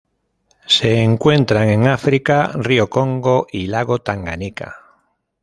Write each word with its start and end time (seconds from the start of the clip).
Se 0.65 1.03
encuentran 1.03 1.69
en 1.69 1.85
África: 1.85 2.49
río 2.55 2.89
Congo 2.89 3.45
y 3.51 3.67
lago 3.67 3.99
Tanganika. 3.99 4.75